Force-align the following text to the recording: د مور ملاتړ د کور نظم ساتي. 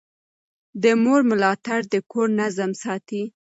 د 0.83 0.85
مور 1.03 1.21
ملاتړ 1.31 1.79
د 1.93 1.95
کور 2.11 2.27
نظم 2.39 2.71
ساتي. 2.83 3.23